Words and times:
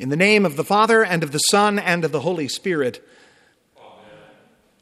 In 0.00 0.08
the 0.08 0.16
name 0.16 0.46
of 0.46 0.56
the 0.56 0.64
Father, 0.64 1.04
and 1.04 1.22
of 1.22 1.30
the 1.30 1.38
Son, 1.38 1.78
and 1.78 2.06
of 2.06 2.10
the 2.10 2.20
Holy 2.20 2.48
Spirit, 2.48 3.06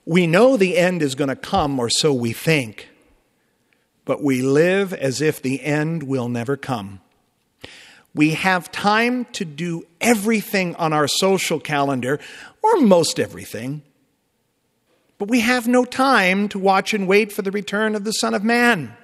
we 0.06 0.29
know 0.29 0.56
the 0.56 0.79
end 0.79 1.02
is 1.02 1.17
going 1.17 1.26
to 1.26 1.34
come, 1.34 1.80
or 1.80 1.91
so 1.91 2.12
we 2.12 2.32
think, 2.32 2.88
but 4.04 4.22
we 4.22 4.42
live 4.42 4.92
as 4.92 5.20
if 5.20 5.42
the 5.42 5.60
end 5.64 6.04
will 6.04 6.28
never 6.28 6.56
come. 6.56 7.00
We 8.14 8.34
have 8.34 8.70
time 8.70 9.24
to 9.32 9.44
do 9.44 9.88
everything 10.01 10.76
on 10.76 10.92
our 10.92 11.08
social 11.08 11.58
calendar, 11.58 12.21
or 12.62 12.80
most 12.82 13.19
everything, 13.19 13.82
but 15.19 15.26
we 15.26 15.40
have 15.40 15.66
no 15.66 15.85
time 15.85 16.48
to 16.50 16.60
watch 16.60 16.95
and 16.95 17.09
wait 17.09 17.32
for 17.32 17.42
the 17.42 17.50
return 17.50 17.96
of 17.96 18.05
the 18.05 18.12
Son 18.12 18.34
of 18.34 18.45
Man. 18.45 18.96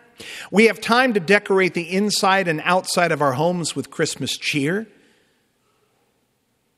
We 0.52 0.66
have 0.66 0.80
time 0.80 1.12
to 1.14 1.18
decorate 1.18 1.74
the 1.74 1.90
inside 1.90 2.46
and 2.46 2.60
outside 2.64 3.10
of 3.10 3.20
our 3.20 3.32
homes 3.32 3.74
with 3.74 3.90
Christmas 3.90 4.38
cheer. 4.38 4.86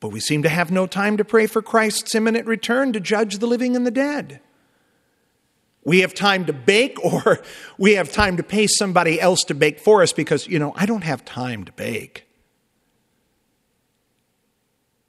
But 0.00 0.10
we 0.10 0.20
seem 0.20 0.42
to 0.42 0.48
have 0.48 0.70
no 0.70 0.86
time 0.86 1.16
to 1.16 1.24
pray 1.24 1.46
for 1.46 1.62
Christ's 1.62 2.14
imminent 2.14 2.46
return 2.46 2.92
to 2.92 3.00
judge 3.00 3.38
the 3.38 3.46
living 3.46 3.76
and 3.76 3.86
the 3.86 3.90
dead. 3.90 4.40
We 5.84 6.00
have 6.00 6.14
time 6.14 6.46
to 6.46 6.52
bake, 6.52 7.02
or 7.04 7.38
we 7.78 7.94
have 7.94 8.12
time 8.12 8.36
to 8.36 8.42
pay 8.42 8.66
somebody 8.66 9.20
else 9.20 9.44
to 9.44 9.54
bake 9.54 9.78
for 9.78 10.02
us 10.02 10.12
because, 10.12 10.46
you 10.48 10.58
know, 10.58 10.74
I 10.76 10.84
don't 10.84 11.04
have 11.04 11.24
time 11.24 11.64
to 11.64 11.72
bake. 11.72 12.26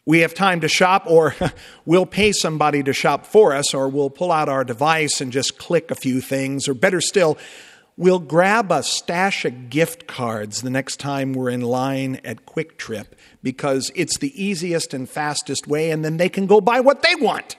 We 0.06 0.20
have 0.20 0.34
time 0.34 0.62
to 0.62 0.70
shop, 0.70 1.04
or 1.08 1.36
we'll 1.86 2.06
pay 2.06 2.32
somebody 2.32 2.82
to 2.84 2.94
shop 2.94 3.26
for 3.26 3.54
us, 3.54 3.74
or 3.74 3.90
we'll 3.90 4.10
pull 4.10 4.32
out 4.32 4.48
our 4.48 4.64
device 4.64 5.20
and 5.20 5.34
just 5.34 5.58
click 5.58 5.92
a 5.92 5.96
few 5.96 6.22
things, 6.22 6.68
or 6.68 6.74
better 6.74 7.02
still, 7.02 7.38
we'll 7.98 8.20
grab 8.20 8.72
a 8.72 8.84
stash 8.84 9.44
of 9.44 9.70
gift 9.70 10.08
cards 10.08 10.62
the 10.62 10.70
next 10.70 11.00
time 11.00 11.34
we're 11.34 11.50
in 11.50 11.62
line 11.62 12.22
at 12.24 12.46
Kwik 12.46 12.78
Trip 12.78 13.16
because 13.42 13.92
it's 13.96 14.20
the 14.20 14.42
easiest 14.42 14.94
and 14.94 15.10
fastest 15.10 15.68
way, 15.68 15.92
and 15.92 16.06
then 16.06 16.18
they 16.18 16.30
can 16.30 16.46
go 16.46 16.62
buy 16.62 16.80
what 16.80 17.02
they 17.02 17.16
want. 17.16 17.58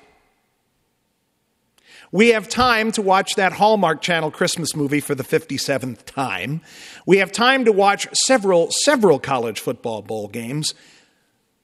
We 2.10 2.28
have 2.28 2.48
time 2.48 2.90
to 2.92 3.02
watch 3.02 3.34
that 3.34 3.52
Hallmark 3.52 4.00
Channel 4.00 4.30
Christmas 4.30 4.74
movie 4.74 5.00
for 5.00 5.14
the 5.14 5.24
57th 5.24 6.06
time. 6.06 6.62
We 7.04 7.18
have 7.18 7.32
time 7.32 7.66
to 7.66 7.72
watch 7.72 8.08
several, 8.26 8.70
several 8.70 9.18
college 9.18 9.60
football 9.60 10.00
bowl 10.00 10.28
games. 10.28 10.72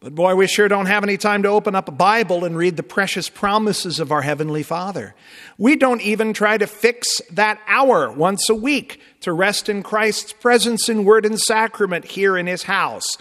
But 0.05 0.15
boy, 0.15 0.35
we 0.35 0.47
sure 0.47 0.69
don't 0.69 0.85
have 0.85 1.03
any 1.03 1.17
time 1.17 1.45
to 1.45 1.49
open 1.49 1.75
up 1.75 1.89
a 1.89 1.91
Bible 1.91 2.45
and 2.45 2.59
read 2.59 2.77
the 2.77 2.83
precious 2.83 3.31
promises 3.31 4.01
of 4.01 4.13
our 4.13 4.21
Heavenly 4.21 4.63
Father. 4.63 5.15
We 5.57 5.77
don't 5.77 6.03
even 6.03 6.35
try 6.35 6.59
to 6.59 6.67
fix 6.67 7.23
that 7.31 7.59
hour 7.67 8.13
once 8.13 8.51
a 8.51 8.55
week 8.55 9.01
to 9.21 9.33
rest 9.33 9.71
in 9.71 9.83
Christ's 9.83 10.35
presence 10.35 10.91
in 10.91 11.07
word 11.07 11.25
and 11.25 11.41
sacrament 11.41 12.05
here 12.05 12.37
in 12.37 12.47
His 12.47 12.65
house. 12.65 13.17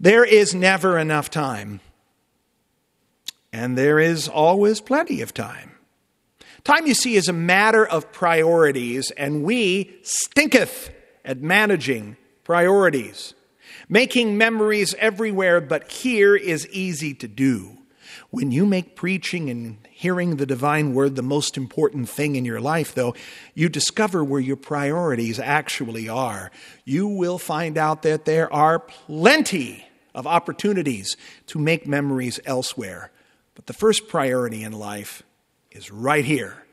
There 0.00 0.24
is 0.24 0.52
never 0.52 0.98
enough 0.98 1.30
time. 1.30 1.78
And 3.52 3.78
there 3.78 4.00
is 4.00 4.26
always 4.26 4.80
plenty 4.80 5.20
of 5.20 5.32
time. 5.32 5.76
Time, 6.64 6.88
you 6.88 6.94
see, 6.94 7.14
is 7.14 7.28
a 7.28 7.32
matter 7.32 7.86
of 7.86 8.10
priorities, 8.10 9.12
and 9.12 9.44
we 9.44 9.96
stinketh 10.02 10.90
at 11.24 11.40
managing 11.40 12.16
priorities. 12.42 13.34
Making 13.88 14.36
memories 14.36 14.94
everywhere 14.98 15.60
but 15.60 15.90
here 15.90 16.36
is 16.36 16.68
easy 16.68 17.14
to 17.14 17.28
do. 17.28 17.78
When 18.30 18.50
you 18.50 18.66
make 18.66 18.96
preaching 18.96 19.48
and 19.48 19.78
hearing 19.90 20.36
the 20.36 20.46
divine 20.46 20.92
word 20.92 21.16
the 21.16 21.22
most 21.22 21.56
important 21.56 22.08
thing 22.08 22.36
in 22.36 22.44
your 22.44 22.60
life, 22.60 22.94
though, 22.94 23.14
you 23.54 23.68
discover 23.68 24.22
where 24.22 24.40
your 24.40 24.56
priorities 24.56 25.38
actually 25.38 26.08
are. 26.08 26.50
You 26.84 27.08
will 27.08 27.38
find 27.38 27.78
out 27.78 28.02
that 28.02 28.26
there 28.26 28.52
are 28.52 28.78
plenty 28.78 29.86
of 30.14 30.26
opportunities 30.26 31.16
to 31.46 31.58
make 31.58 31.86
memories 31.86 32.40
elsewhere. 32.44 33.10
But 33.54 33.66
the 33.66 33.72
first 33.72 34.08
priority 34.08 34.62
in 34.62 34.72
life 34.72 35.22
is 35.70 35.90
right 35.90 36.24
here, 36.24 36.64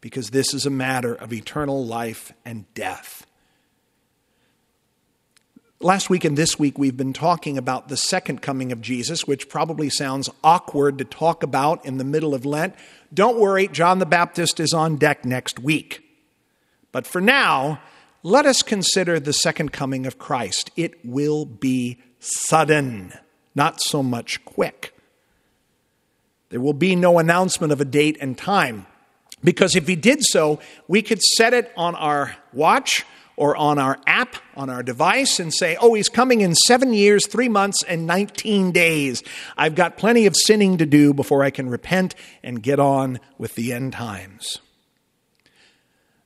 because 0.00 0.30
this 0.30 0.52
is 0.52 0.66
a 0.66 0.70
matter 0.70 1.14
of 1.14 1.32
eternal 1.32 1.86
life 1.86 2.32
and 2.44 2.72
death. 2.74 3.26
Last 5.84 6.08
week 6.08 6.24
and 6.24 6.34
this 6.34 6.58
week, 6.58 6.78
we've 6.78 6.96
been 6.96 7.12
talking 7.12 7.58
about 7.58 7.88
the 7.88 7.98
second 7.98 8.40
coming 8.40 8.72
of 8.72 8.80
Jesus, 8.80 9.26
which 9.26 9.50
probably 9.50 9.90
sounds 9.90 10.30
awkward 10.42 10.96
to 10.96 11.04
talk 11.04 11.42
about 11.42 11.84
in 11.84 11.98
the 11.98 12.04
middle 12.04 12.34
of 12.34 12.46
Lent. 12.46 12.74
Don't 13.12 13.38
worry, 13.38 13.68
John 13.68 13.98
the 13.98 14.06
Baptist 14.06 14.60
is 14.60 14.72
on 14.72 14.96
deck 14.96 15.26
next 15.26 15.58
week. 15.58 16.02
But 16.90 17.06
for 17.06 17.20
now, 17.20 17.82
let 18.22 18.46
us 18.46 18.62
consider 18.62 19.20
the 19.20 19.34
second 19.34 19.72
coming 19.72 20.06
of 20.06 20.18
Christ. 20.18 20.70
It 20.74 21.04
will 21.04 21.44
be 21.44 21.98
sudden, 22.18 23.12
not 23.54 23.82
so 23.82 24.02
much 24.02 24.42
quick. 24.46 24.98
There 26.48 26.62
will 26.62 26.72
be 26.72 26.96
no 26.96 27.18
announcement 27.18 27.74
of 27.74 27.82
a 27.82 27.84
date 27.84 28.16
and 28.22 28.38
time, 28.38 28.86
because 29.42 29.76
if 29.76 29.86
he 29.86 29.96
did 29.96 30.24
so, 30.24 30.60
we 30.88 31.02
could 31.02 31.20
set 31.20 31.52
it 31.52 31.70
on 31.76 31.94
our 31.94 32.36
watch 32.54 33.04
or 33.36 33.56
on 33.56 33.78
our 33.78 33.98
app 34.06 34.36
on 34.56 34.70
our 34.70 34.82
device 34.82 35.40
and 35.40 35.52
say, 35.52 35.76
oh, 35.80 35.94
he's 35.94 36.08
coming 36.08 36.40
in 36.40 36.54
seven 36.54 36.92
years, 36.92 37.26
three 37.26 37.48
months, 37.48 37.82
and 37.84 38.06
19 38.06 38.72
days. 38.72 39.22
I've 39.56 39.74
got 39.74 39.96
plenty 39.96 40.26
of 40.26 40.36
sinning 40.36 40.78
to 40.78 40.86
do 40.86 41.12
before 41.12 41.42
I 41.42 41.50
can 41.50 41.68
repent 41.68 42.14
and 42.42 42.62
get 42.62 42.78
on 42.78 43.20
with 43.38 43.54
the 43.54 43.72
end 43.72 43.92
times. 43.92 44.60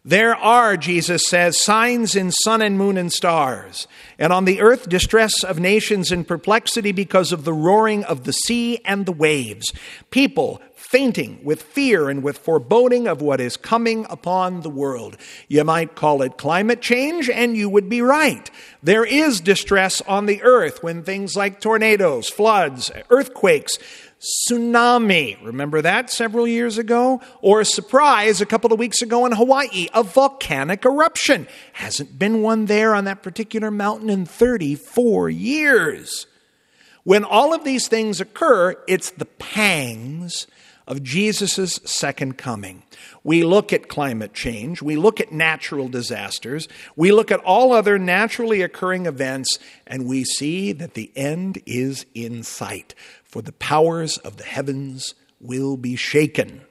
There 0.05 0.35
are, 0.35 0.79
Jesus 0.79 1.27
says, 1.27 1.63
signs 1.63 2.17
in 2.17 2.31
sun 2.31 2.63
and 2.63 2.79
moon 2.79 2.97
and 2.97 3.13
stars, 3.13 3.87
and 4.19 4.33
on 4.33 4.47
the 4.47 4.63
earth 4.63 4.89
distress 4.89 5.45
of 5.45 5.59
nations 5.59 6.11
in 6.11 6.25
perplexity 6.25 6.93
because 6.93 7.31
of 7.31 7.45
the 7.45 7.53
roaring 7.53 8.05
of 8.05 8.25
the 8.25 8.33
sea 8.33 8.81
and 8.87 9.05
the 9.05 9.13
waves. 9.13 9.71
People 10.11 10.63
fainting 10.89 11.39
with 11.45 11.61
fear 11.61 12.09
and 12.09 12.23
with 12.23 12.39
foreboding 12.39 13.07
of 13.07 13.21
what 13.21 13.43
is 13.43 13.59
coming 13.59 14.07
upon 14.09 14.63
the 14.63 14.71
world. 14.71 15.15
You 15.47 15.63
might 15.63 15.95
call 15.95 16.23
it 16.23 16.39
climate 16.39 16.81
change, 16.81 17.29
and 17.29 17.55
you 17.55 17.69
would 17.69 17.91
be 17.91 18.01
right. 18.01 18.51
There 18.83 19.05
is 19.05 19.43
distress 19.43 20.01
on 20.09 20.25
the 20.25 20.43
earth 20.43 20.83
when 20.83 21.03
things 21.03 21.37
like 21.37 21.61
tornadoes, 21.61 22.31
floods, 22.31 22.91
earthquakes, 23.11 23.79
tsunami, 24.19 25.37
remember 25.45 25.83
that 25.83 26.09
several 26.09 26.49
years 26.49 26.79
ago? 26.79 27.21
Or 27.43 27.61
a 27.61 27.67
surprise 27.67 28.41
a 28.41 28.47
couple 28.47 28.73
of 28.73 28.79
weeks 28.79 29.03
ago 29.03 29.27
in 29.27 29.33
Hawaii, 29.33 29.89
a 29.93 30.03
volcanic 30.03 30.87
eruption. 30.87 31.49
Hasn't 31.75 32.19
been 32.19 32.41
one 32.41 32.65
there 32.65 32.95
on 32.95 33.05
that 33.05 33.23
particular 33.23 33.71
mountain 33.71 34.09
in 34.09 34.25
34 34.25 35.29
years. 35.29 36.27
When 37.05 37.25
all 37.25 37.53
of 37.53 37.65
these 37.65 37.89
things 37.89 38.23
occur, 38.23 38.75
it's 38.89 39.11
the 39.11 39.27
pangs 39.27 40.47
of 40.89 41.03
Jesus' 41.03 41.79
second 41.85 42.39
coming. 42.39 42.83
We 43.23 43.45
look 43.45 43.73
at 43.73 43.89
climate 43.89 44.33
change, 44.33 44.83
we 44.83 44.97
look 44.97 45.21
at 45.21 45.31
natural 45.31 45.89
disasters, 45.89 46.67
we 46.97 47.13
look 47.13 47.31
at 47.31 47.41
all 47.41 47.73
other 47.73 47.99
naturally 47.99 48.63
occurring 48.63 49.07
events, 49.07 49.59
and 49.87 50.09
we 50.09 50.25
see 50.25 50.73
that 50.73 50.95
the 50.95 51.13
end 51.15 51.63
is 51.67 52.07
in 52.15 52.43
sight, 52.43 52.95
for 53.23 53.43
the 53.43 53.53
powers 53.53 54.17
of 54.19 54.39
the 54.39 54.45
heavens 54.45 55.15
will 55.41 55.77
be 55.77 55.95
shaken. 55.95 56.63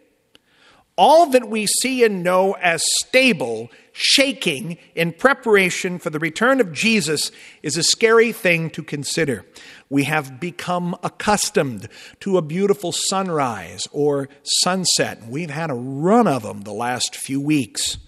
All 0.98 1.28
that 1.28 1.48
we 1.48 1.68
see 1.68 2.04
and 2.04 2.24
know 2.24 2.54
as 2.54 2.84
stable, 3.02 3.70
shaking 3.92 4.80
in 4.96 5.14
preparation 5.14 6.00
for 6.00 6.10
the 6.10 6.18
return 6.18 6.60
of 6.60 6.74
Jesus 6.74 7.32
is 7.62 7.78
a 7.78 7.84
scary 7.84 8.32
thing 8.32 8.72
to 8.72 8.82
consider. 8.82 9.46
We 9.90 10.06
have 10.06 10.40
become 10.40 10.96
accustomed 11.04 11.88
to 12.22 12.38
a 12.38 12.42
beautiful 12.42 12.92
sunrise 12.92 13.88
or 13.92 14.28
sunset. 14.44 15.28
We've 15.28 15.52
had 15.52 15.70
a 15.70 15.76
run 15.76 16.28
of 16.28 16.42
them 16.42 16.62
the 16.62 16.74
last 16.74 17.16
few 17.16 17.40
weeks. 17.40 18.00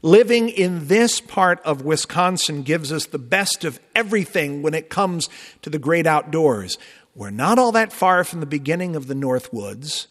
Living 0.00 0.48
in 0.48 0.86
this 0.86 1.20
part 1.20 1.60
of 1.64 1.82
Wisconsin 1.82 2.62
gives 2.62 2.92
us 2.92 3.06
the 3.06 3.18
best 3.18 3.64
of 3.64 3.80
everything 3.96 4.62
when 4.62 4.74
it 4.74 4.90
comes 4.90 5.28
to 5.62 5.70
the 5.70 5.78
great 5.78 6.06
outdoors. 6.06 6.78
We're 7.16 7.30
not 7.30 7.58
all 7.58 7.72
that 7.72 7.92
far 7.92 8.22
from 8.22 8.38
the 8.38 8.46
beginning 8.46 8.94
of 8.94 9.08
the 9.08 9.14
North 9.14 9.52
Woods. 9.52 10.06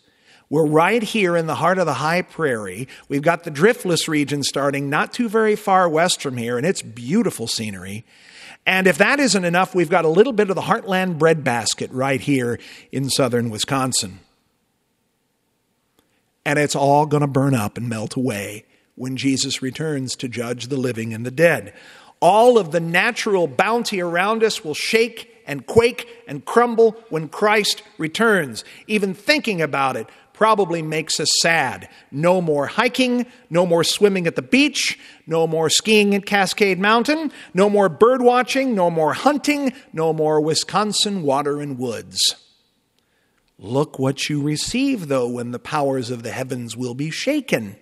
We're 0.52 0.68
right 0.68 1.02
here 1.02 1.38
in 1.38 1.48
the 1.48 1.56
heart 1.56 1.78
of 1.78 1.86
the 1.86 1.94
high 1.94 2.24
prairie. 2.24 2.90
We've 3.08 3.22
got 3.22 3.46
the 3.46 3.52
driftless 3.52 4.10
region 4.10 4.44
starting 4.44 4.90
not 4.90 5.14
too 5.14 5.30
very 5.30 5.56
far 5.56 5.88
west 5.88 6.22
from 6.22 6.36
here, 6.36 6.58
and 6.58 6.68
it's 6.68 6.82
beautiful 6.82 7.48
scenery. 7.48 8.06
And 8.66 8.86
if 8.86 8.98
that 8.98 9.22
isn't 9.22 9.46
enough, 9.46 9.74
we've 9.74 9.90
got 9.90 10.04
a 10.04 10.10
little 10.10 10.34
bit 10.34 10.50
of 10.50 10.56
the 10.58 10.64
heartland 10.64 11.18
breadbasket 11.18 11.90
right 11.94 12.20
here 12.20 12.60
in 12.92 13.10
southern 13.10 13.50
Wisconsin. 13.50 14.20
And 16.46 16.60
it's 16.60 16.76
all 16.76 17.06
going 17.06 17.22
to 17.22 17.28
burn 17.28 17.56
up 17.56 17.78
and 17.78 17.88
melt 17.88 18.18
away 18.18 18.66
when 18.96 19.16
Jesus 19.16 19.62
returns 19.62 20.18
to 20.18 20.28
judge 20.28 20.68
the 20.68 20.76
living 20.76 21.14
and 21.14 21.26
the 21.26 21.32
dead. 21.32 21.74
All 22.20 22.58
of 22.58 22.72
the 22.72 22.82
natural 22.82 23.48
bounty 23.48 24.02
around 24.02 24.44
us 24.44 24.66
will 24.66 24.74
shake 24.74 25.31
and 25.46 25.66
quake 25.66 26.08
and 26.28 26.46
crumble 26.46 26.96
when 27.10 27.30
Christ 27.30 27.84
returns. 27.98 28.64
Even 28.88 29.14
thinking 29.14 29.62
about 29.62 29.96
it 29.96 30.08
probably 30.34 30.82
makes 30.82 31.20
us 31.20 31.30
sad. 31.42 31.88
No 32.12 32.42
more 32.42 32.66
hiking, 32.66 33.28
no 33.52 33.66
more 33.66 33.84
swimming 33.84 34.26
at 34.26 34.36
the 34.36 34.42
beach, 34.42 34.98
no 35.28 35.46
more 35.46 35.70
skiing 35.70 36.16
at 36.16 36.26
Cascade 36.26 36.80
Mountain, 36.80 37.32
no 37.54 37.70
more 37.70 37.90
bird 37.90 38.24
watching, 38.24 38.74
no 38.74 38.90
more 38.90 39.14
hunting, 39.14 39.72
no 39.94 40.12
more 40.14 40.42
Wisconsin 40.42 41.22
water 41.22 41.62
and 41.62 41.78
woods. 41.78 42.20
Look 43.60 44.00
what 44.00 44.30
you 44.30 44.42
receive, 44.42 45.08
though, 45.10 45.28
when 45.28 45.52
the 45.52 45.60
powers 45.60 46.10
of 46.10 46.24
the 46.24 46.32
heavens 46.32 46.76
will 46.76 46.96
be 46.96 47.12
shaken. 47.12 47.76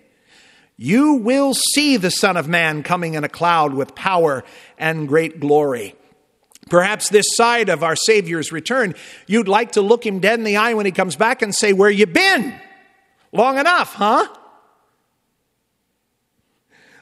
You 0.76 1.14
will 1.14 1.54
see 1.54 1.96
the 1.96 2.10
Son 2.10 2.36
of 2.36 2.48
Man 2.48 2.82
coming 2.82 3.14
in 3.14 3.24
a 3.24 3.28
cloud 3.30 3.72
with 3.72 3.94
power 3.94 4.44
and 4.76 5.08
great 5.08 5.40
glory. 5.40 5.94
Perhaps 6.70 7.10
this 7.10 7.26
side 7.34 7.68
of 7.68 7.82
our 7.82 7.96
Savior's 7.96 8.52
return, 8.52 8.94
you'd 9.26 9.48
like 9.48 9.72
to 9.72 9.82
look 9.82 10.06
him 10.06 10.20
dead 10.20 10.38
in 10.38 10.44
the 10.44 10.56
eye 10.56 10.72
when 10.72 10.86
he 10.86 10.92
comes 10.92 11.16
back 11.16 11.42
and 11.42 11.54
say, 11.54 11.74
Where 11.74 11.90
you 11.90 12.06
been? 12.06 12.58
Long 13.32 13.58
enough, 13.58 13.94
huh? 13.94 14.26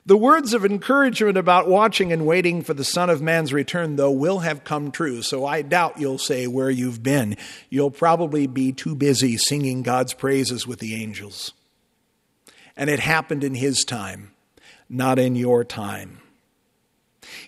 The 0.08 0.16
words 0.16 0.54
of 0.54 0.64
encouragement 0.64 1.36
about 1.36 1.68
watching 1.68 2.14
and 2.14 2.24
waiting 2.24 2.62
for 2.62 2.72
the 2.72 2.82
Son 2.82 3.10
of 3.10 3.20
Man's 3.20 3.52
return, 3.52 3.96
though, 3.96 4.10
will 4.10 4.38
have 4.38 4.64
come 4.64 4.90
true. 4.90 5.20
So 5.20 5.44
I 5.44 5.60
doubt 5.60 6.00
you'll 6.00 6.16
say 6.16 6.46
where 6.46 6.70
you've 6.70 7.02
been. 7.02 7.36
You'll 7.68 7.90
probably 7.90 8.46
be 8.46 8.72
too 8.72 8.94
busy 8.94 9.36
singing 9.36 9.82
God's 9.82 10.14
praises 10.14 10.66
with 10.66 10.78
the 10.78 10.94
angels. 10.94 11.52
And 12.74 12.88
it 12.88 13.00
happened 13.00 13.44
in 13.44 13.54
His 13.54 13.84
time, 13.84 14.30
not 14.88 15.18
in 15.18 15.36
your 15.36 15.62
time. 15.62 16.22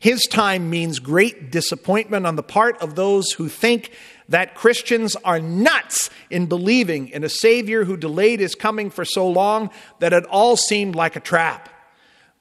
His 0.00 0.22
time 0.22 0.70
means 0.70 0.98
great 0.98 1.50
disappointment 1.50 2.26
on 2.26 2.36
the 2.36 2.42
part 2.42 2.80
of 2.82 2.94
those 2.94 3.32
who 3.32 3.48
think 3.48 3.92
that 4.28 4.54
Christians 4.54 5.16
are 5.16 5.40
nuts 5.40 6.08
in 6.30 6.46
believing 6.46 7.08
in 7.08 7.24
a 7.24 7.28
Savior 7.28 7.84
who 7.84 7.96
delayed 7.96 8.40
his 8.40 8.54
coming 8.54 8.90
for 8.90 9.04
so 9.04 9.28
long 9.28 9.70
that 9.98 10.12
it 10.12 10.24
all 10.26 10.56
seemed 10.56 10.94
like 10.94 11.16
a 11.16 11.20
trap. 11.20 11.68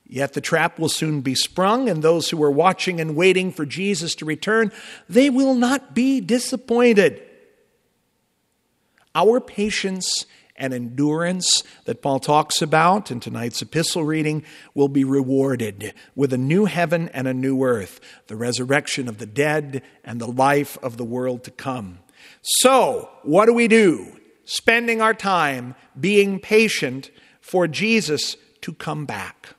Yet 0.07 0.33
the 0.33 0.41
trap 0.41 0.79
will 0.79 0.89
soon 0.89 1.21
be 1.21 1.35
sprung, 1.35 1.87
and 1.87 2.01
those 2.01 2.29
who 2.29 2.41
are 2.43 2.51
watching 2.51 2.99
and 2.99 3.15
waiting 3.15 3.51
for 3.51 3.65
Jesus 3.65 4.15
to 4.15 4.25
return, 4.25 4.71
they 5.07 5.29
will 5.29 5.53
not 5.53 5.93
be 5.93 6.19
disappointed. 6.19 7.21
Our 9.13 9.39
patience 9.39 10.25
and 10.59 10.73
endurance 10.73 11.63
that 11.85 12.01
Paul 12.01 12.19
talks 12.19 12.61
about 12.61 13.09
in 13.09 13.19
tonight's 13.19 13.61
epistle 13.61 14.03
reading 14.03 14.43
will 14.73 14.89
be 14.89 15.03
rewarded 15.03 15.93
with 16.15 16.33
a 16.33 16.37
new 16.37 16.65
heaven 16.65 17.09
and 17.09 17.27
a 17.27 17.33
new 17.33 17.63
earth, 17.63 17.99
the 18.27 18.35
resurrection 18.35 19.07
of 19.07 19.17
the 19.17 19.25
dead 19.25 19.81
and 20.03 20.19
the 20.19 20.27
life 20.27 20.77
of 20.83 20.97
the 20.97 21.05
world 21.05 21.43
to 21.45 21.51
come. 21.51 21.99
So, 22.41 23.09
what 23.23 23.45
do 23.45 23.53
we 23.53 23.67
do? 23.67 24.19
Spending 24.45 25.01
our 25.01 25.13
time 25.13 25.75
being 25.99 26.39
patient 26.39 27.11
for 27.39 27.67
Jesus 27.67 28.35
to 28.61 28.73
come 28.73 29.05
back. 29.05 29.55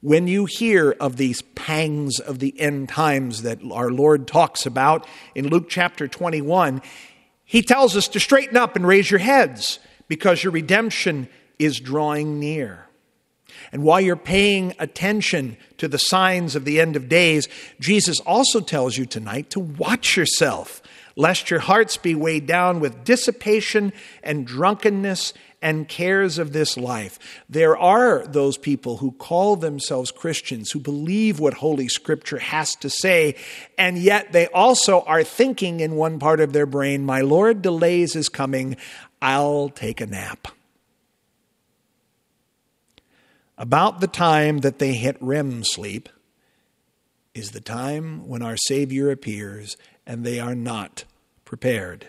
When 0.00 0.28
you 0.28 0.44
hear 0.44 0.92
of 1.00 1.16
these 1.16 1.42
pangs 1.42 2.20
of 2.20 2.38
the 2.38 2.58
end 2.60 2.88
times 2.88 3.42
that 3.42 3.58
our 3.72 3.90
Lord 3.90 4.28
talks 4.28 4.66
about 4.66 5.06
in 5.34 5.48
Luke 5.48 5.68
chapter 5.68 6.06
21, 6.06 6.82
he 7.46 7.62
tells 7.62 7.96
us 7.96 8.08
to 8.08 8.20
straighten 8.20 8.56
up 8.56 8.76
and 8.76 8.86
raise 8.86 9.10
your 9.10 9.20
heads 9.20 9.78
because 10.08 10.44
your 10.44 10.52
redemption 10.52 11.28
is 11.58 11.80
drawing 11.80 12.38
near. 12.38 12.86
And 13.72 13.82
while 13.82 14.00
you're 14.00 14.16
paying 14.16 14.74
attention 14.78 15.56
to 15.78 15.88
the 15.88 15.98
signs 15.98 16.56
of 16.56 16.64
the 16.64 16.80
end 16.80 16.96
of 16.96 17.08
days, 17.08 17.48
Jesus 17.80 18.20
also 18.20 18.60
tells 18.60 18.98
you 18.98 19.06
tonight 19.06 19.50
to 19.50 19.60
watch 19.60 20.16
yourself, 20.16 20.82
lest 21.14 21.50
your 21.50 21.60
hearts 21.60 21.96
be 21.96 22.14
weighed 22.14 22.46
down 22.46 22.80
with 22.80 23.04
dissipation 23.04 23.92
and 24.22 24.46
drunkenness 24.46 25.32
and 25.66 25.88
cares 25.88 26.38
of 26.38 26.52
this 26.52 26.76
life. 26.76 27.18
There 27.48 27.76
are 27.76 28.24
those 28.24 28.56
people 28.56 28.98
who 28.98 29.10
call 29.10 29.56
themselves 29.56 30.12
Christians, 30.12 30.70
who 30.70 30.78
believe 30.78 31.40
what 31.40 31.54
Holy 31.54 31.88
Scripture 31.88 32.38
has 32.38 32.76
to 32.76 32.88
say, 32.88 33.34
and 33.76 33.98
yet 33.98 34.30
they 34.30 34.46
also 34.46 35.00
are 35.00 35.24
thinking 35.24 35.80
in 35.80 35.96
one 35.96 36.20
part 36.20 36.38
of 36.38 36.52
their 36.52 36.66
brain, 36.66 37.04
My 37.04 37.20
Lord 37.20 37.62
delays 37.62 38.12
his 38.12 38.28
coming, 38.28 38.76
I'll 39.20 39.68
take 39.68 40.00
a 40.00 40.06
nap. 40.06 40.46
About 43.58 43.98
the 44.00 44.06
time 44.06 44.58
that 44.58 44.78
they 44.78 44.92
hit 44.92 45.16
REM 45.20 45.64
sleep 45.64 46.08
is 47.34 47.50
the 47.50 47.60
time 47.60 48.28
when 48.28 48.40
our 48.40 48.56
Savior 48.56 49.10
appears 49.10 49.76
and 50.06 50.22
they 50.22 50.38
are 50.38 50.54
not 50.54 51.02
prepared. 51.44 52.06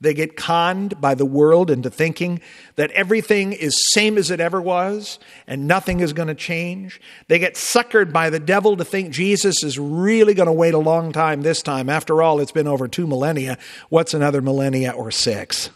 They 0.00 0.12
get 0.12 0.36
conned 0.36 1.00
by 1.00 1.14
the 1.14 1.24
world 1.24 1.70
into 1.70 1.88
thinking 1.88 2.40
that 2.74 2.90
everything 2.90 3.54
is 3.54 3.74
same 3.92 4.18
as 4.18 4.30
it 4.30 4.40
ever 4.40 4.60
was 4.60 5.18
and 5.46 5.66
nothing 5.66 6.00
is 6.00 6.12
going 6.12 6.28
to 6.28 6.34
change. 6.34 7.00
They 7.28 7.38
get 7.38 7.54
suckered 7.54 8.12
by 8.12 8.28
the 8.28 8.38
devil 8.38 8.76
to 8.76 8.84
think 8.84 9.10
Jesus 9.10 9.62
is 9.62 9.78
really 9.78 10.34
going 10.34 10.48
to 10.48 10.52
wait 10.52 10.74
a 10.74 10.78
long 10.78 11.12
time 11.12 11.40
this 11.40 11.62
time. 11.62 11.88
After 11.88 12.20
all, 12.20 12.40
it's 12.40 12.52
been 12.52 12.68
over 12.68 12.88
two 12.88 13.06
millennia. 13.06 13.56
What's 13.88 14.12
another 14.12 14.42
millennia 14.42 14.90
or 14.90 15.10
six? 15.10 15.70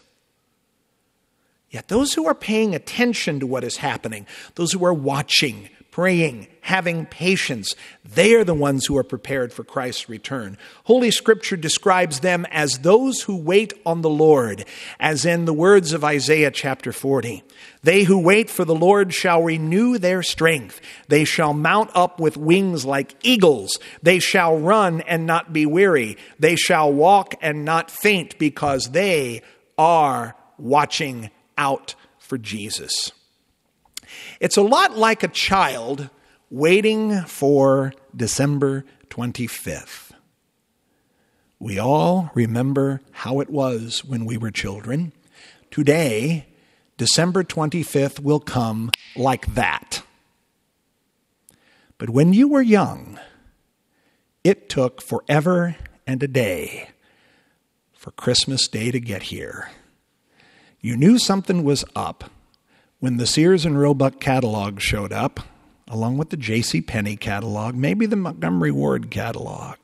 Yet 1.71 1.87
those 1.87 2.13
who 2.13 2.27
are 2.27 2.35
paying 2.35 2.75
attention 2.75 3.39
to 3.39 3.47
what 3.47 3.63
is 3.63 3.77
happening, 3.77 4.27
those 4.55 4.73
who 4.73 4.85
are 4.85 4.93
watching, 4.93 5.69
praying, 5.91 6.47
having 6.61 7.05
patience, 7.05 7.75
they 8.03 8.33
are 8.33 8.45
the 8.45 8.53
ones 8.53 8.85
who 8.85 8.97
are 8.97 9.03
prepared 9.03 9.51
for 9.51 9.63
Christ's 9.65 10.07
return. 10.07 10.57
Holy 10.85 11.11
Scripture 11.11 11.57
describes 11.57 12.21
them 12.21 12.45
as 12.49 12.79
those 12.79 13.21
who 13.21 13.35
wait 13.35 13.73
on 13.85 14.01
the 14.01 14.09
Lord, 14.09 14.65
as 14.99 15.25
in 15.25 15.45
the 15.45 15.53
words 15.53 15.91
of 15.91 16.03
Isaiah 16.03 16.49
chapter 16.51 16.93
40. 16.93 17.43
They 17.83 18.03
who 18.03 18.19
wait 18.19 18.49
for 18.49 18.63
the 18.63 18.75
Lord 18.75 19.13
shall 19.13 19.43
renew 19.43 19.97
their 19.97 20.23
strength. 20.23 20.79
They 21.09 21.25
shall 21.25 21.53
mount 21.53 21.91
up 21.93 22.19
with 22.19 22.37
wings 22.37 22.85
like 22.85 23.15
eagles. 23.21 23.77
They 24.01 24.19
shall 24.19 24.57
run 24.57 25.01
and 25.01 25.25
not 25.25 25.51
be 25.51 25.65
weary. 25.65 26.17
They 26.39 26.55
shall 26.55 26.91
walk 26.91 27.35
and 27.41 27.65
not 27.65 27.91
faint 27.91 28.39
because 28.39 28.91
they 28.91 29.41
are 29.77 30.35
watching 30.57 31.31
out 31.57 31.95
for 32.17 32.37
Jesus. 32.37 33.11
It's 34.41 34.57
a 34.57 34.63
lot 34.63 34.97
like 34.97 35.21
a 35.21 35.27
child 35.27 36.09
waiting 36.49 37.21
for 37.25 37.93
December 38.15 38.83
25th. 39.11 40.13
We 41.59 41.77
all 41.77 42.31
remember 42.33 43.01
how 43.11 43.39
it 43.41 43.51
was 43.51 44.03
when 44.03 44.25
we 44.25 44.37
were 44.37 44.49
children. 44.49 45.13
Today, 45.69 46.47
December 46.97 47.43
25th 47.43 48.19
will 48.19 48.39
come 48.39 48.89
like 49.15 49.53
that. 49.53 50.01
But 51.99 52.09
when 52.09 52.33
you 52.33 52.47
were 52.47 52.63
young, 52.63 53.19
it 54.43 54.69
took 54.69 55.03
forever 55.03 55.75
and 56.07 56.23
a 56.23 56.27
day 56.27 56.89
for 57.93 58.09
Christmas 58.09 58.67
Day 58.67 58.89
to 58.89 58.99
get 58.99 59.21
here. 59.21 59.69
You 60.79 60.97
knew 60.97 61.19
something 61.19 61.63
was 61.63 61.85
up 61.95 62.31
when 63.01 63.17
the 63.17 63.25
Sears 63.25 63.65
and 63.65 63.79
Roebuck 63.79 64.19
catalog 64.19 64.79
showed 64.79 65.11
up, 65.11 65.39
along 65.87 66.19
with 66.19 66.29
the 66.29 66.37
J.C. 66.37 66.81
Penney 66.81 67.17
catalog, 67.17 67.73
maybe 67.73 68.05
the 68.05 68.15
Montgomery 68.15 68.69
Ward 68.69 69.09
catalog, 69.09 69.77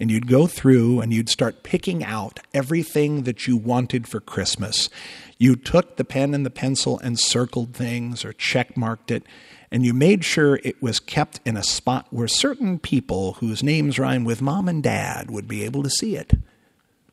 and 0.00 0.10
you'd 0.10 0.26
go 0.26 0.46
through 0.46 1.02
and 1.02 1.12
you'd 1.12 1.28
start 1.28 1.62
picking 1.62 2.02
out 2.02 2.40
everything 2.54 3.24
that 3.24 3.46
you 3.46 3.58
wanted 3.58 4.08
for 4.08 4.18
Christmas. 4.18 4.88
You 5.36 5.56
took 5.56 5.96
the 5.96 6.06
pen 6.06 6.32
and 6.32 6.46
the 6.46 6.50
pencil 6.50 6.98
and 7.00 7.20
circled 7.20 7.74
things 7.74 8.24
or 8.24 8.32
check 8.32 8.78
marked 8.78 9.10
it, 9.10 9.24
and 9.70 9.84
you 9.84 9.92
made 9.92 10.24
sure 10.24 10.58
it 10.64 10.82
was 10.82 11.00
kept 11.00 11.38
in 11.44 11.58
a 11.58 11.62
spot 11.62 12.06
where 12.08 12.28
certain 12.28 12.78
people 12.78 13.34
whose 13.34 13.62
names 13.62 13.98
rhyme 13.98 14.24
with 14.24 14.40
mom 14.40 14.68
and 14.68 14.82
dad 14.82 15.30
would 15.30 15.46
be 15.46 15.64
able 15.64 15.82
to 15.82 15.90
see 15.90 16.16
it 16.16 16.32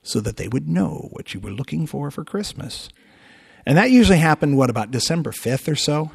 so 0.01 0.21
that 0.21 0.37
they 0.37 0.47
would 0.47 0.69
know 0.69 1.09
what 1.11 1.33
you 1.33 1.41
were 1.41 1.51
looking 1.51 1.85
for 1.85 2.09
for 2.09 2.23
Christmas. 2.23 2.87
And 3.65 3.77
that 3.77 3.91
usually 3.91 4.17
happened, 4.17 4.57
what, 4.57 4.69
about 4.69 4.91
December 4.91 5.31
5th 5.31 5.71
or 5.71 5.75
so? 5.75 6.11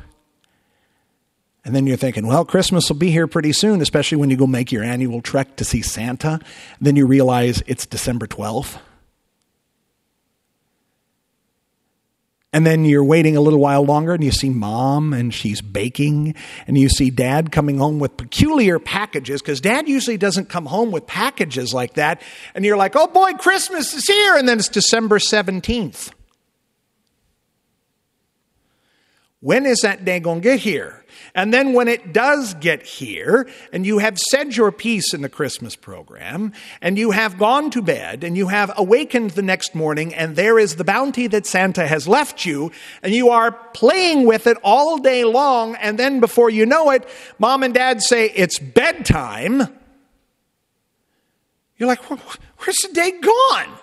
And 1.65 1.75
then 1.75 1.87
you're 1.87 1.97
thinking, 1.97 2.27
well, 2.27 2.45
Christmas 2.45 2.89
will 2.91 2.97
be 2.97 3.11
here 3.11 3.27
pretty 3.27 3.53
soon, 3.53 3.81
especially 3.81 4.19
when 4.19 4.29
you 4.29 4.37
go 4.37 4.47
make 4.47 4.71
your 4.71 4.85
annual 4.85 5.23
trek 5.23 5.57
to 5.57 5.65
see 5.65 5.81
Santa. 5.81 6.41
Then 6.81 6.95
you 6.95 7.07
realize 7.07 7.63
it's 7.67 7.87
December 7.87 8.27
12th. 8.27 8.79
And 12.53 12.65
then 12.65 12.85
you're 12.85 13.03
waiting 13.03 13.37
a 13.37 13.41
little 13.41 13.59
while 13.59 13.85
longer 13.85 14.15
and 14.15 14.23
you 14.23 14.31
see 14.31 14.49
mom 14.49 15.13
and 15.13 15.35
she's 15.35 15.61
baking 15.61 16.37
and 16.69 16.79
you 16.79 16.89
see 16.89 17.11
dad 17.11 17.51
coming 17.51 17.79
home 17.79 17.99
with 17.99 18.17
peculiar 18.17 18.79
packages 18.79 19.43
because 19.43 19.61
dad 19.61 19.89
usually 19.89 20.17
doesn't 20.17 20.49
come 20.49 20.67
home 20.67 20.93
with 20.93 21.05
packages 21.05 21.75
like 21.75 21.95
that. 21.95 22.23
And 22.55 22.65
you're 22.65 22.77
like, 22.77 22.95
oh 22.95 23.09
boy, 23.09 23.33
Christmas 23.33 23.93
is 23.93 24.05
here. 24.07 24.37
And 24.37 24.49
then 24.49 24.59
it's 24.59 24.69
December 24.69 25.19
17th. 25.19 26.13
When 29.45 29.67
is 29.67 29.81
that 29.83 30.07
day 30.07 30.21
going 30.21 30.41
to 30.41 30.43
get 30.43 30.61
here? 30.61 31.05
And 31.35 31.53
then 31.53 31.75
when 31.75 31.87
it 31.87 32.15
does 32.15 32.55
get 32.55 32.83
here, 32.83 33.47
and 33.75 33.85
you 33.85 33.99
have 33.99 34.19
said 34.19 34.57
your 34.57 34.73
piece 34.73 35.13
in 35.13 35.21
the 35.21 35.29
Christmas 35.29 35.77
program, 35.77 36.55
and 36.81 36.97
you 36.97 37.11
have 37.11 37.37
gone 37.37 37.71
to 37.73 37.83
bed, 37.83 38.25
and 38.25 38.39
you 38.39 38.49
have 38.49 38.73
awakened 38.79 39.33
the 39.33 39.43
next 39.43 39.75
morning, 39.75 40.15
and 40.15 40.35
there 40.35 40.59
is 40.59 40.77
the 40.77 40.85
bounty 40.85 41.27
that 41.27 41.45
Santa 41.45 41.87
has 41.87 42.09
left 42.09 42.47
you, 42.47 42.73
and 43.03 43.13
you 43.13 43.29
are 43.29 43.53
playing 43.75 44.25
with 44.25 44.47
it 44.47 44.57
all 44.63 44.97
day 44.97 45.25
long, 45.25 45.75
and 45.75 45.99
then 45.99 46.21
before 46.21 46.49
you 46.49 46.65
know 46.65 46.89
it, 46.89 47.07
mom 47.39 47.63
and 47.63 47.75
dad 47.75 48.03
say, 48.03 48.31
It's 48.31 48.59
bedtime. 48.59 49.69
You're 51.77 51.89
like, 51.89 52.03
Where's 52.09 52.79
the 52.79 52.95
day 52.95 53.11
gone? 53.11 53.79